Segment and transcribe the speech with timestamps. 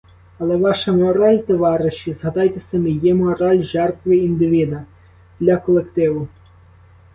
[0.39, 4.85] Але ваша мораль, товариші, згадайте самі, є мораль жертви індивіда
[5.39, 6.27] для колективу.